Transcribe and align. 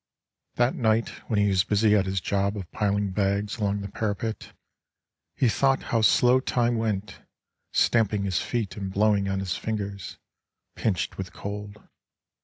That 0.55 0.73
night 0.73 1.09
when 1.29 1.37
he 1.37 1.47
was 1.47 1.63
busy 1.63 1.95
at 1.95 2.07
his 2.07 2.19
job 2.19 2.57
Of 2.57 2.71
piling 2.71 3.11
bags 3.11 3.57
along 3.57 3.81
the 3.81 3.87
parapet, 3.87 4.51
He 5.35 5.47
thought 5.47 5.83
how 5.93 6.01
slow 6.01 6.39
time 6.39 6.75
went, 6.79 7.19
stamping 7.71 8.23
his 8.23 8.41
feet 8.41 8.75
And 8.75 8.91
blowing 8.91 9.29
on 9.29 9.39
his 9.39 9.55
fingers, 9.55 10.17
pinched 10.75 11.19
with 11.19 11.33
cold. 11.33 11.87